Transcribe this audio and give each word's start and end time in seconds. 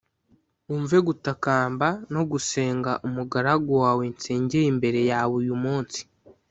wumve 0.67 0.97
gutakamba 1.07 1.87
no 2.13 2.21
gusenga 2.31 2.91
umugaragu 3.07 3.71
wawe 3.83 4.03
nsengeye 4.13 4.65
imbere 4.73 4.99
yawe 5.11 5.33
uyu 5.41 5.55
munsi 5.63 6.01